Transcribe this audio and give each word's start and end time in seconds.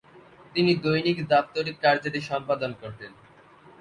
তিনি 0.55 0.71
দৈনিক 0.83 1.17
দাপ্তরিক 1.29 1.75
কার্যাদি 1.83 2.21
সম্পাদন 2.29 2.71
করতেন। 2.81 3.11